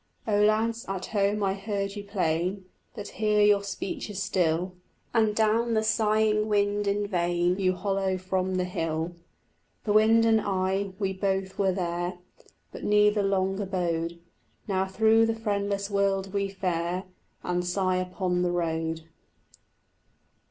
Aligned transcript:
Oh 0.27 0.41
lads, 0.41 0.83
at 0.87 1.05
home 1.05 1.43
I 1.43 1.53
heard 1.53 1.95
you 1.95 2.03
plain, 2.03 2.65
But 2.95 3.07
here 3.09 3.43
your 3.43 3.61
speech 3.61 4.09
is 4.09 4.19
still, 4.19 4.73
And 5.13 5.35
down 5.35 5.75
the 5.75 5.83
sighing 5.83 6.47
wind 6.47 6.87
in 6.87 7.05
vain 7.05 7.59
You 7.59 7.75
hollo 7.75 8.17
from 8.17 8.55
the 8.55 8.63
hill. 8.63 9.13
The 9.83 9.93
wind 9.93 10.25
and 10.25 10.41
I, 10.41 10.93
we 10.97 11.13
both 11.13 11.59
were 11.59 11.71
there, 11.71 12.17
But 12.71 12.83
neither 12.83 13.21
long 13.21 13.59
abode; 13.59 14.19
Now 14.67 14.87
through 14.87 15.27
the 15.27 15.35
friendless 15.35 15.91
world 15.91 16.33
we 16.33 16.49
fare 16.49 17.03
And 17.43 17.63
sigh 17.63 17.97
upon 17.97 18.41
the 18.41 18.51
road. 18.51 19.01